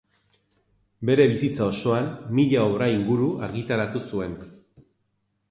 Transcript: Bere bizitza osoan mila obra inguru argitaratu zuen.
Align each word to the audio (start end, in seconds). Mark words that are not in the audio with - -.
Bere 1.09 1.27
bizitza 1.31 1.67
osoan 1.73 2.07
mila 2.41 2.65
obra 2.71 2.89
inguru 2.95 3.29
argitaratu 3.51 4.03
zuen. 4.09 4.37